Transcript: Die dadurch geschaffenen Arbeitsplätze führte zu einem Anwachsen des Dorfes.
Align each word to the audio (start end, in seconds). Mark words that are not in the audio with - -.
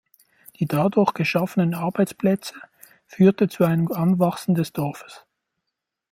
Die 0.59 0.65
dadurch 0.65 1.13
geschaffenen 1.13 1.75
Arbeitsplätze 1.75 2.55
führte 3.05 3.49
zu 3.49 3.65
einem 3.65 3.91
Anwachsen 3.91 4.55
des 4.55 4.73
Dorfes. 4.73 5.27